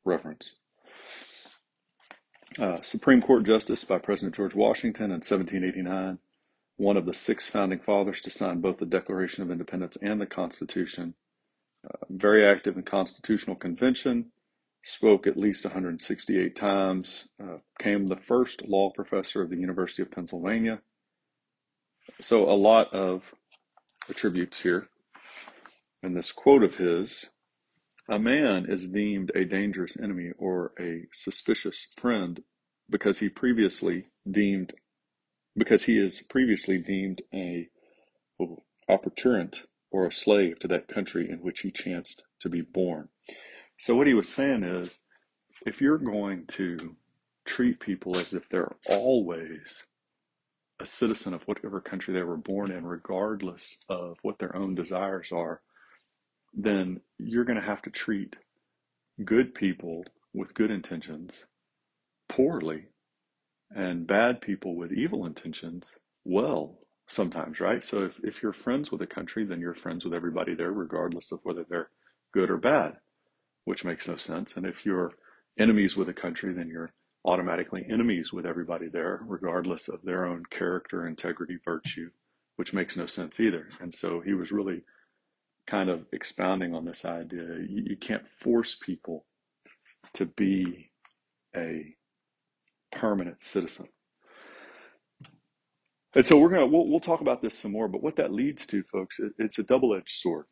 reference. 0.04 0.54
Uh, 2.58 2.80
Supreme 2.82 3.20
Court 3.20 3.44
Justice 3.44 3.84
by 3.84 3.98
President 3.98 4.34
George 4.34 4.54
Washington 4.54 5.06
in 5.06 5.20
1789 5.20 6.18
one 6.76 6.96
of 6.96 7.04
the 7.04 7.14
six 7.14 7.46
founding 7.46 7.78
fathers 7.78 8.20
to 8.22 8.30
sign 8.30 8.60
both 8.60 8.78
the 8.78 8.86
Declaration 8.86 9.42
of 9.42 9.50
Independence 9.50 9.96
and 10.02 10.20
the 10.20 10.26
Constitution. 10.26 11.14
Uh, 11.84 12.06
very 12.10 12.44
active 12.44 12.76
in 12.76 12.82
Constitutional 12.82 13.56
Convention, 13.56 14.32
spoke 14.82 15.26
at 15.26 15.36
least 15.36 15.64
168 15.64 16.56
times, 16.56 17.28
uh, 17.42 17.58
became 17.78 18.06
the 18.06 18.16
first 18.16 18.66
law 18.66 18.90
professor 18.90 19.42
of 19.42 19.50
the 19.50 19.56
University 19.56 20.02
of 20.02 20.10
Pennsylvania. 20.10 20.80
So, 22.20 22.50
a 22.50 22.52
lot 22.52 22.92
of 22.92 23.32
attributes 24.10 24.60
here. 24.60 24.88
And 26.02 26.14
this 26.14 26.32
quote 26.32 26.62
of 26.62 26.76
his 26.76 27.26
A 28.08 28.18
man 28.18 28.66
is 28.68 28.88
deemed 28.88 29.32
a 29.34 29.46
dangerous 29.46 29.98
enemy 29.98 30.32
or 30.36 30.72
a 30.78 31.06
suspicious 31.12 31.86
friend 31.96 32.42
because 32.90 33.18
he 33.20 33.30
previously 33.30 34.08
deemed 34.30 34.74
because 35.56 35.84
he 35.84 35.98
is 35.98 36.20
previously 36.22 36.78
deemed 36.78 37.22
a 37.32 37.70
opportunist 38.88 39.66
or 39.90 40.06
a 40.06 40.12
slave 40.12 40.58
to 40.58 40.68
that 40.68 40.88
country 40.88 41.30
in 41.30 41.38
which 41.38 41.60
he 41.60 41.70
chanced 41.70 42.24
to 42.40 42.48
be 42.50 42.60
born. 42.60 43.08
So 43.78 43.94
what 43.94 44.06
he 44.06 44.14
was 44.14 44.28
saying 44.28 44.64
is, 44.64 44.98
if 45.64 45.80
you're 45.80 45.98
going 45.98 46.46
to 46.48 46.96
treat 47.46 47.80
people 47.80 48.18
as 48.18 48.34
if 48.34 48.48
they're 48.48 48.74
always 48.88 49.84
a 50.80 50.84
citizen 50.84 51.32
of 51.32 51.42
whatever 51.44 51.80
country 51.80 52.12
they 52.12 52.22
were 52.22 52.36
born 52.36 52.70
in, 52.70 52.84
regardless 52.84 53.78
of 53.88 54.18
what 54.22 54.38
their 54.38 54.54
own 54.54 54.74
desires 54.74 55.28
are, 55.32 55.62
then 56.56 57.00
you're 57.18 57.44
going 57.44 57.60
to 57.60 57.66
have 57.66 57.82
to 57.82 57.90
treat 57.90 58.36
good 59.24 59.54
people 59.54 60.04
with 60.34 60.54
good 60.54 60.70
intentions 60.70 61.46
poorly 62.28 62.86
and 63.74 64.06
bad 64.06 64.40
people 64.40 64.76
with 64.76 64.92
evil 64.92 65.26
intentions 65.26 65.92
well 66.24 66.78
sometimes, 67.08 67.60
right? 67.60 67.82
So 67.82 68.04
if, 68.04 68.18
if 68.24 68.42
you're 68.42 68.52
friends 68.52 68.90
with 68.90 69.02
a 69.02 69.06
country, 69.06 69.44
then 69.44 69.60
you're 69.60 69.74
friends 69.74 70.04
with 70.04 70.14
everybody 70.14 70.54
there, 70.54 70.72
regardless 70.72 71.32
of 71.32 71.40
whether 71.42 71.64
they're 71.68 71.90
good 72.32 72.50
or 72.50 72.56
bad, 72.56 72.94
which 73.64 73.84
makes 73.84 74.08
no 74.08 74.16
sense. 74.16 74.56
And 74.56 74.66
if 74.66 74.86
you're 74.86 75.12
enemies 75.58 75.96
with 75.96 76.08
a 76.08 76.14
country, 76.14 76.52
then 76.54 76.68
you're 76.68 76.92
automatically 77.24 77.84
enemies 77.90 78.32
with 78.32 78.46
everybody 78.46 78.88
there, 78.88 79.20
regardless 79.26 79.88
of 79.88 80.02
their 80.02 80.26
own 80.26 80.44
character, 80.50 81.06
integrity, 81.06 81.58
virtue, 81.64 82.10
which 82.56 82.72
makes 82.72 82.96
no 82.96 83.06
sense 83.06 83.40
either. 83.40 83.68
And 83.80 83.94
so 83.94 84.20
he 84.20 84.34
was 84.34 84.52
really 84.52 84.82
kind 85.66 85.90
of 85.90 86.06
expounding 86.12 86.74
on 86.74 86.84
this 86.84 87.04
idea. 87.04 87.42
You, 87.68 87.84
you 87.90 87.96
can't 87.96 88.26
force 88.28 88.76
people 88.80 89.26
to 90.14 90.26
be 90.26 90.90
a 91.56 91.96
permanent 92.92 93.42
citizen. 93.42 93.88
And 96.14 96.24
so 96.24 96.38
we're 96.38 96.50
gonna 96.50 96.66
we'll, 96.66 96.88
we'll 96.88 97.00
talk 97.00 97.20
about 97.20 97.42
this 97.42 97.58
some 97.58 97.72
more. 97.72 97.88
But 97.88 98.02
what 98.02 98.16
that 98.16 98.32
leads 98.32 98.66
to, 98.66 98.82
folks, 98.84 99.18
it, 99.20 99.32
it's 99.38 99.58
a 99.58 99.64
double-edged 99.64 100.10
sword. 100.10 100.46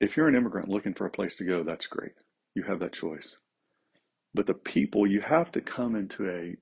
If 0.00 0.16
you're 0.16 0.28
an 0.28 0.36
immigrant 0.36 0.68
looking 0.68 0.94
for 0.94 1.06
a 1.06 1.10
place 1.10 1.36
to 1.36 1.44
go, 1.44 1.62
that's 1.64 1.86
great. 1.86 2.12
You 2.54 2.64
have 2.64 2.80
that 2.80 2.92
choice. 2.92 3.36
But 4.34 4.46
the 4.46 4.54
people, 4.54 5.06
you 5.06 5.20
have 5.22 5.52
to 5.52 5.60
come 5.60 5.96
into 5.96 6.28
a, 6.28 6.56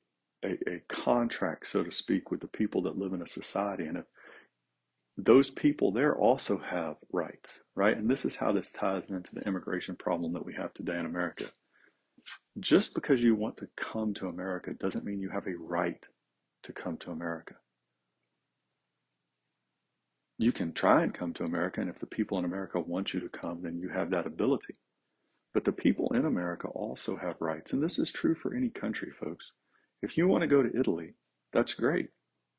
a, 0.47 0.53
a 0.77 0.81
contract, 0.89 1.69
so 1.69 1.83
to 1.83 1.93
speak, 1.93 2.31
with 2.31 2.41
the 2.41 2.49
people 2.49 2.83
that 2.83 2.99
live 2.99 3.13
in 3.13 3.23
a 3.23 3.27
society. 3.27 3.87
And 3.87 3.99
if 3.99 4.05
those 5.17 5.51
people 5.51 5.93
there 5.93 6.17
also 6.17 6.59
have 6.59 6.97
rights, 7.13 7.61
right? 7.75 7.97
And 7.97 8.11
this 8.11 8.25
is 8.25 8.37
how 8.37 8.53
this 8.53 8.73
ties 8.73 9.11
into 9.11 9.35
the 9.35 9.47
immigration 9.47 9.95
problem 9.97 10.33
that 10.33 10.45
we 10.45 10.55
have 10.55 10.75
today 10.75 10.99
in 10.99 11.07
America. 11.07 11.47
Just 12.59 12.95
because 12.95 13.23
you 13.23 13.35
want 13.35 13.57
to 13.59 13.69
come 13.77 14.15
to 14.15 14.29
America 14.29 14.73
doesn't 14.75 15.05
mean 15.05 15.21
you 15.21 15.31
have 15.31 15.47
a 15.47 15.57
right 15.57 16.05
to 16.65 16.73
come 16.73 16.97
to 16.99 17.11
America. 17.11 17.55
You 20.39 20.51
can 20.51 20.73
try 20.73 21.05
and 21.05 21.15
come 21.15 21.33
to 21.35 21.45
America, 21.45 21.81
and 21.81 21.89
if 21.89 22.01
the 22.01 22.07
people 22.07 22.39
in 22.39 22.45
America 22.45 22.81
want 22.81 23.15
you 23.15 23.21
to 23.21 23.29
come, 23.29 23.63
then 23.63 23.79
you 23.79 23.89
have 23.91 24.11
that 24.11 24.27
ability. 24.27 24.75
But 25.53 25.65
the 25.65 25.73
people 25.73 26.13
in 26.13 26.25
America 26.25 26.67
also 26.69 27.17
have 27.17 27.41
rights, 27.41 27.73
and 27.73 27.81
this 27.81 28.01
is 28.01 28.11
true 28.11 28.35
for 28.35 28.53
any 28.53 28.69
country, 28.69 29.13
folks. 29.13 29.53
If 30.03 30.19
you 30.19 30.27
want 30.27 30.41
to 30.43 30.49
go 30.49 30.61
to 30.61 30.77
Italy, 30.77 31.15
that's 31.53 31.75
great, 31.75 32.09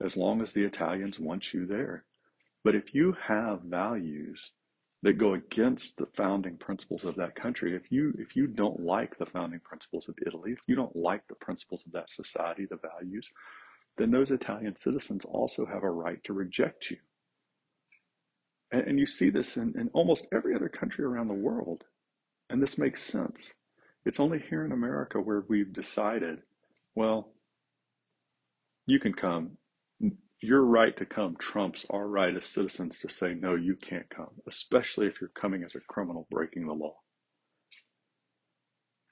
as 0.01 0.15
long 0.15 0.41
as 0.41 0.53
the 0.53 0.63
Italians 0.63 1.19
want 1.19 1.53
you 1.53 1.65
there. 1.65 2.05
But 2.65 2.73
if 2.73 2.95
you 2.95 3.15
have 3.25 3.61
values 3.61 4.51
that 5.03 5.19
go 5.19 5.35
against 5.35 5.97
the 5.97 6.07
founding 6.17 6.57
principles 6.57 7.05
of 7.05 7.15
that 7.17 7.35
country, 7.35 7.75
if 7.75 7.91
you 7.91 8.11
if 8.17 8.35
you 8.35 8.47
don't 8.47 8.79
like 8.79 9.19
the 9.19 9.27
founding 9.27 9.59
principles 9.59 10.09
of 10.09 10.15
Italy, 10.25 10.51
if 10.51 10.59
you 10.65 10.75
don't 10.75 10.95
like 10.95 11.21
the 11.27 11.35
principles 11.35 11.83
of 11.85 11.91
that 11.91 12.09
society, 12.09 12.65
the 12.65 12.77
values, 12.77 13.29
then 13.97 14.09
those 14.09 14.31
Italian 14.31 14.75
citizens 14.75 15.25
also 15.25 15.67
have 15.67 15.83
a 15.83 15.89
right 15.89 16.23
to 16.23 16.33
reject 16.33 16.89
you. 16.89 16.97
And, 18.71 18.87
and 18.87 18.99
you 18.99 19.05
see 19.05 19.29
this 19.29 19.57
in, 19.57 19.79
in 19.79 19.91
almost 19.93 20.27
every 20.33 20.55
other 20.55 20.69
country 20.69 21.05
around 21.05 21.27
the 21.27 21.35
world. 21.35 21.83
And 22.49 22.63
this 22.63 22.79
makes 22.79 23.03
sense. 23.03 23.51
It's 24.05 24.19
only 24.19 24.39
here 24.49 24.65
in 24.65 24.71
America 24.71 25.19
where 25.19 25.43
we've 25.47 25.71
decided, 25.71 26.39
well, 26.95 27.31
you 28.87 28.99
can 28.99 29.13
come. 29.13 29.57
Your 30.45 30.61
right 30.61 30.95
to 30.97 31.07
come 31.07 31.37
trumps 31.37 31.87
our 31.89 32.07
right 32.07 32.35
as 32.35 32.45
citizens 32.45 32.99
to 32.99 33.09
say, 33.09 33.33
no, 33.33 33.55
you 33.55 33.75
can't 33.75 34.07
come, 34.11 34.29
especially 34.47 35.07
if 35.07 35.19
you're 35.19 35.31
coming 35.31 35.63
as 35.63 35.73
a 35.73 35.79
criminal 35.79 36.27
breaking 36.29 36.67
the 36.67 36.73
law. 36.73 36.97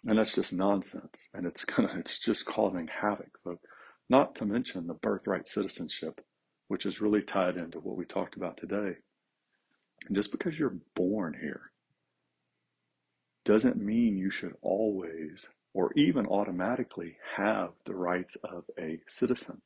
And 0.06 0.20
that's 0.20 0.36
just 0.36 0.54
nonsense. 0.54 1.30
And 1.34 1.48
it's 1.48 1.66
gonna 1.66 1.92
it's 1.98 2.20
just 2.20 2.46
causing 2.46 2.88
havoc, 2.88 3.32
folks. 3.44 3.66
Not 4.12 4.36
to 4.36 4.46
mention 4.46 4.86
the 4.86 4.94
birthright 4.94 5.50
citizenship, 5.50 6.22
which 6.68 6.86
is 6.86 7.02
really 7.02 7.24
tied 7.24 7.58
into 7.58 7.80
what 7.80 7.98
we 7.98 8.06
talked 8.06 8.36
about 8.36 8.58
today. 8.58 8.98
And 10.06 10.16
just 10.16 10.32
because 10.32 10.60
you're 10.60 10.78
born 10.96 11.36
here 11.42 11.72
doesn't 13.44 13.78
mean 13.78 14.20
you 14.20 14.30
should 14.30 14.54
always 14.62 15.48
or 15.74 15.94
even 15.96 16.28
automatically 16.28 17.18
have 17.36 17.72
the 17.88 17.96
rights 17.96 18.38
of 18.44 18.66
a 18.80 19.00
citizen. 19.08 19.64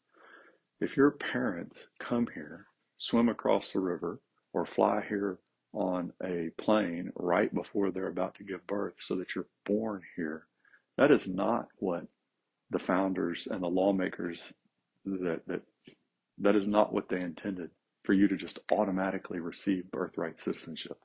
If 0.80 0.96
your 0.96 1.12
parents 1.12 1.88
come 2.00 2.28
here, 2.34 2.68
swim 2.98 3.30
across 3.30 3.72
the 3.72 3.80
river, 3.80 4.20
or 4.54 4.66
fly 4.66 5.02
here 5.08 5.40
on 5.74 6.14
a 6.24 6.52
plane 6.58 7.12
right 7.16 7.54
before 7.54 7.92
they're 7.92 8.08
about 8.08 8.36
to 8.36 8.44
give 8.44 8.66
birth 8.68 8.96
so 9.00 9.16
that 9.16 9.36
you're 9.36 9.48
born 9.66 10.04
here, 10.16 10.48
that 10.98 11.12
is 11.12 11.28
not 11.28 11.68
what 11.78 12.08
the 12.70 12.80
founders 12.80 13.48
and 13.50 13.64
the 13.64 13.68
lawmakers 13.68 14.54
that 15.06 15.46
that 15.48 15.62
that 16.40 16.56
is 16.56 16.68
not 16.68 16.94
what 16.94 17.10
they 17.10 17.22
intended 17.22 17.72
for 18.04 18.14
you 18.14 18.28
to 18.28 18.38
just 18.38 18.60
automatically 18.72 19.40
receive 19.40 19.90
birthright 19.90 20.38
citizenship. 20.38 21.00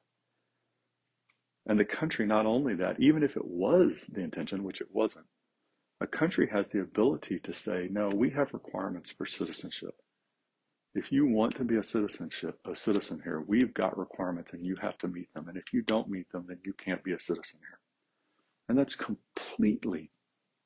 And 1.67 1.79
the 1.79 1.85
country, 1.85 2.27
not 2.27 2.45
only 2.45 2.75
that, 2.75 3.01
even 3.01 3.23
if 3.23 3.37
it 3.37 3.45
was 3.45 4.05
the 4.13 4.21
intention, 4.21 4.65
which 4.65 4.81
it 4.81 4.89
wasn't, 4.93 5.27
a 6.03 6.07
country 6.07 6.49
has 6.53 6.71
the 6.71 6.81
ability 6.81 7.39
to 7.39 7.55
say, 7.55 7.89
no, 7.91 8.09
we 8.09 8.31
have 8.31 8.53
requirements 8.53 9.11
for 9.11 9.25
citizenship. 9.25 9.95
If 10.95 11.13
you 11.13 11.27
want 11.27 11.55
to 11.57 11.65
be 11.65 11.77
a 11.77 11.83
citizenship, 11.83 12.59
a 12.67 12.75
citizen 12.75 13.21
here, 13.23 13.45
we've 13.47 13.73
got 13.73 13.97
requirements 13.97 14.53
and 14.53 14.67
you 14.67 14.77
have 14.83 14.99
to 14.99 15.09
meet 15.09 15.33
them. 15.33 15.49
And 15.49 15.57
if 15.57 15.73
you 15.73 15.83
don't 15.83 16.11
meet 16.11 16.31
them, 16.33 16.45
then 16.49 16.59
you 16.65 16.73
can't 16.75 17.05
be 17.05 17.13
a 17.13 17.21
citizen 17.21 17.61
here. 17.61 17.79
And 18.69 18.77
that's 18.77 18.97
completely 18.97 20.11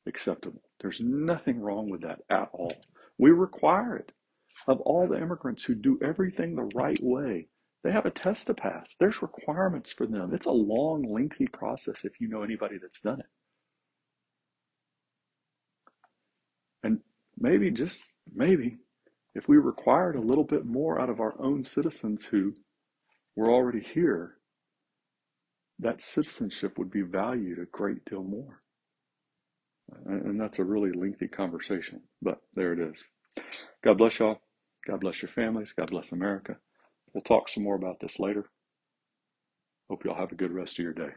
acceptable. 0.07 0.62
There's 0.81 1.01
nothing 1.01 1.61
wrong 1.61 1.90
with 1.90 2.01
that 2.03 2.22
at 2.31 2.49
all. 2.53 2.72
We 3.18 3.31
require 3.31 3.96
it 3.96 4.12
of 4.66 4.81
all 4.81 5.07
the 5.07 5.20
immigrants 5.20 5.62
who 5.62 5.75
do 5.75 5.99
everything 6.03 6.57
the 6.57 6.70
right 6.75 6.99
way 7.03 7.49
they 7.87 7.92
have 7.92 8.07
a 8.07 8.11
test 8.11 8.49
to 8.49 8.55
pass. 8.55 8.87
There's 8.99 9.22
requirements 9.22 9.92
for 9.92 10.07
them. 10.07 10.35
It's 10.35 10.46
a 10.46 10.51
long, 10.51 11.05
lengthy 11.05 11.46
process 11.46 12.05
if 12.05 12.20
you 12.20 12.27
know 12.27 12.42
anybody 12.42 12.79
that's 12.79 13.01
done 13.01 13.20
it. 13.20 13.27
And 16.83 17.01
maybe, 17.38 17.70
just 17.70 18.05
maybe, 18.35 18.79
if 19.35 19.49
we 19.49 19.57
required 19.59 20.16
a 20.16 20.20
little 20.20 20.44
bit 20.44 20.66
more 20.66 21.01
out 21.01 21.11
of 21.11 21.20
our 21.20 21.35
own 21.40 21.64
citizens 21.64 22.25
who 22.27 22.55
were 23.37 23.51
already 23.51 23.81
here, 23.94 24.37
that 25.81 26.01
citizenship 26.01 26.79
would 26.79 26.90
be 26.90 27.03
valued 27.03 27.59
a 27.59 27.66
great 27.66 28.05
deal 28.07 28.22
more. 28.25 28.62
And 30.07 30.40
that's 30.40 30.59
a 30.59 30.64
really 30.64 30.92
lengthy 30.92 31.29
conversation, 31.29 32.03
but 32.22 32.40
there 32.55 32.72
it 32.72 32.81
is. 32.81 32.96
God 33.85 33.99
bless 33.99 34.18
y'all. 34.18 34.40
God 34.87 35.01
bless 35.01 35.22
your 35.22 35.31
families. 35.31 35.75
God 35.77 35.90
bless 35.90 36.12
America. 36.12 36.57
We'll 37.14 37.22
talk 37.22 37.49
some 37.49 37.64
more 37.64 37.77
about 37.77 38.01
this 38.01 38.18
later. 38.18 38.46
Hope 39.90 40.05
y'all 40.05 40.16
have 40.16 40.33
a 40.33 40.37
good 40.37 40.53
rest 40.53 40.79
of 40.79 40.85
your 40.85 40.94
day. 40.94 41.11